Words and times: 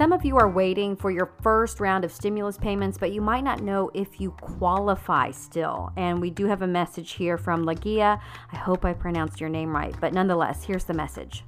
Some 0.00 0.14
of 0.14 0.24
you 0.24 0.38
are 0.38 0.48
waiting 0.48 0.96
for 0.96 1.10
your 1.10 1.30
first 1.42 1.78
round 1.78 2.06
of 2.06 2.10
stimulus 2.10 2.56
payments, 2.56 2.96
but 2.96 3.12
you 3.12 3.20
might 3.20 3.44
not 3.44 3.62
know 3.62 3.90
if 3.92 4.18
you 4.18 4.30
qualify 4.30 5.30
still. 5.30 5.92
And 5.94 6.22
we 6.22 6.30
do 6.30 6.46
have 6.46 6.62
a 6.62 6.66
message 6.66 7.12
here 7.12 7.36
from 7.36 7.66
Lagia. 7.66 8.18
I 8.50 8.56
hope 8.56 8.86
I 8.86 8.94
pronounced 8.94 9.42
your 9.42 9.50
name 9.50 9.76
right, 9.76 9.94
but 10.00 10.14
nonetheless, 10.14 10.64
here's 10.64 10.84
the 10.84 10.94
message. 10.94 11.44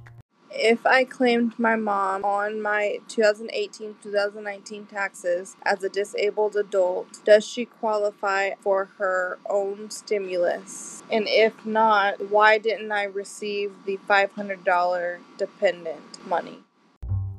If 0.51 0.85
I 0.85 1.03
claimed 1.03 1.57
my 1.57 1.75
mom 1.75 2.23
on 2.23 2.61
my 2.61 2.99
2018 3.07 3.95
2019 4.03 4.85
taxes 4.85 5.55
as 5.65 5.83
a 5.83 5.89
disabled 5.89 6.55
adult, 6.55 7.25
does 7.25 7.43
she 7.43 7.65
qualify 7.65 8.51
for 8.61 8.85
her 8.99 9.39
own 9.49 9.89
stimulus? 9.89 11.01
And 11.11 11.25
if 11.27 11.65
not, 11.65 12.29
why 12.29 12.59
didn't 12.59 12.91
I 12.91 13.05
receive 13.05 13.71
the 13.87 13.97
$500 14.07 15.17
dependent 15.39 16.27
money? 16.27 16.59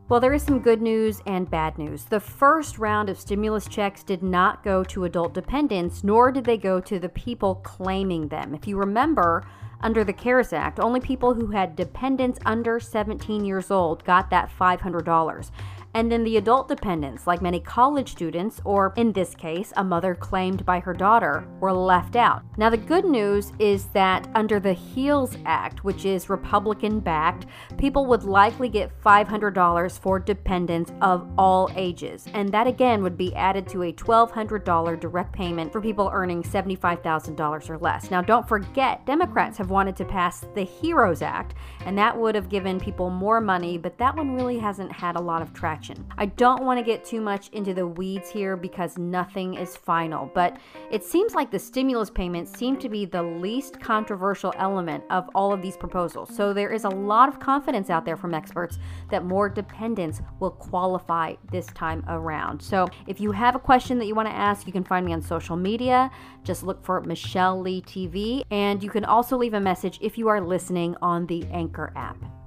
Well, 0.07 0.21
there 0.21 0.35
is 0.35 0.43
some 0.43 0.59
good 0.59 0.83
news 0.83 1.23
and 1.25 1.51
bad 1.51 1.79
news. 1.79 2.05
The 2.05 2.21
first 2.21 2.79
round 2.79 3.09
of 3.09 3.19
stimulus 3.19 3.67
checks 3.67 4.03
did 4.03 4.23
not 4.23 4.63
go 4.63 4.85
to 4.85 5.05
adult 5.05 5.33
dependents, 5.33 6.05
nor 6.05 6.31
did 6.31 6.45
they 6.45 6.59
go 6.59 6.79
to 6.79 6.99
the 6.99 7.09
people 7.09 7.55
claiming 7.65 8.29
them. 8.29 8.55
If 8.55 8.69
you 8.69 8.77
remember, 8.77 9.47
under 9.81 10.05
the 10.05 10.13
CARES 10.13 10.53
Act, 10.53 10.79
only 10.79 11.01
people 11.01 11.33
who 11.33 11.47
had 11.47 11.75
dependents 11.75 12.39
under 12.45 12.79
17 12.79 13.47
years 13.47 13.71
old 13.71 14.05
got 14.05 14.29
that 14.29 14.51
$500. 14.51 15.51
And 15.95 16.11
then 16.11 16.25
the 16.25 16.37
adult 16.39 16.67
dependents, 16.67 17.25
like 17.25 17.41
many 17.41 17.61
college 17.61 18.11
students, 18.11 18.61
or 18.65 18.93
in 18.97 19.13
this 19.13 19.33
case, 19.37 19.73
a 19.77 19.85
mother 19.85 20.17
claimed 20.17 20.67
by 20.67 20.81
her 20.81 20.93
daughter, 20.93 21.47
were 21.61 21.73
left 21.73 22.17
out. 22.17 22.43
Now, 22.57 22.69
the 22.69 22.77
good 22.77 23.05
news 23.05 23.53
is 23.61 23.87
that 23.93 24.29
under 24.35 24.59
the 24.59 24.73
HEALS 24.73 25.37
Act, 25.47 25.85
which 25.85 26.05
is 26.05 26.29
Republican 26.29 26.99
backed, 26.99 27.47
people 27.79 28.07
would 28.07 28.25
likely 28.25 28.69
get 28.69 28.91
$500 29.03 29.99
for 30.01 30.19
dependents 30.19 30.91
of 31.01 31.29
all 31.39 31.71
ages. 31.77 32.27
And 32.35 32.51
that 32.51 32.67
again 32.67 33.01
would 33.05 33.17
be 33.17 33.33
added 33.37 33.69
to 33.69 33.85
a 33.85 33.93
$1,200 33.93 34.99
direct 34.99 35.33
payment 35.33 35.71
for 35.71 35.81
people 35.81 36.11
earning 36.13 36.43
$75,000 36.43 37.71
or 37.71 37.79
less. 37.79 38.11
Now, 38.11 38.21
don't 38.21 38.49
forget, 38.49 39.07
Democrats 39.07 39.57
have 39.59 39.71
wanted 39.71 39.95
to 39.97 40.05
pass 40.05 40.45
the 40.57 40.65
HEROES 40.65 41.23
Act, 41.23 41.55
and 41.87 41.97
that 41.97 42.19
would 42.19 42.35
have 42.35 42.49
given 42.49 42.81
people 42.81 43.11
more 43.11 43.41
money, 43.41 43.79
but 43.79 43.97
that 43.99 44.17
one 44.17 44.35
really 44.35 44.59
hasn't 44.59 44.91
had 44.91 45.15
a 45.15 45.21
lot 45.21 45.41
of 45.41 45.53
traction 45.53 45.84
action. 45.85 46.07
I 46.17 46.27
don't 46.27 46.65
want 46.65 46.79
to 46.79 46.85
get 46.85 47.05
too 47.05 47.21
much 47.21 47.49
into 47.51 47.75
the 47.75 47.87
weeds 47.87 48.31
here 48.31 48.57
because 48.57 48.97
nothing 48.99 49.55
is 49.55 49.77
final, 49.77 50.31
but 50.35 50.59
it 50.91 51.05
seems 51.05 51.35
like 51.35 51.51
the 51.51 51.59
stimulus 51.59 52.11
payments 52.11 52.57
seem 52.57 52.79
to 52.79 52.89
be 52.89 53.05
the 53.05 53.23
least 53.23 53.81
controversial 53.81 54.53
element 54.57 55.05
of 55.11 55.29
all 55.35 55.53
of 55.53 55.61
these 55.61 55.77
proposals. 55.77 56.35
So 56.35 56.53
there 56.53 56.73
is 56.73 56.85
a 56.85 56.89
lot 56.89 57.29
of 57.29 57.39
confidence 57.39 57.91
out 57.91 58.05
there 58.05 58.17
from 58.17 58.35
experts 58.35 58.79
that 59.11 59.25
more 59.25 59.49
dependents 59.49 60.21
will 60.41 60.53
qualify 60.53 61.35
this 61.51 61.67
time 61.69 62.05
around. 62.09 62.61
So 62.63 62.89
if 63.07 63.21
you 63.21 63.33
have 63.33 63.55
a 63.55 63.61
question 63.61 63.99
that 63.99 64.07
you 64.07 64.15
want 64.15 64.29
to 64.29 64.35
ask, 64.35 64.67
you 64.67 64.73
can 64.73 64.85
find 64.85 65.05
me 65.05 65.13
on 65.13 65.23
social 65.23 65.57
media. 65.57 66.11
Just 66.45 66.63
look 66.63 66.83
for 66.85 67.01
Michelle 67.03 67.61
Li 67.61 67.83
TV, 67.83 68.43
and 68.51 68.83
you 68.83 68.91
can 68.91 69.05
also 69.05 69.37
leave 69.37 69.55
a 69.55 69.61
message 69.61 69.99
if 70.01 70.17
you 70.19 70.29
are 70.29 70.41
listening 70.41 70.97
on 71.03 71.27
the 71.27 71.45
Anchor 71.51 71.93
app. 71.97 72.44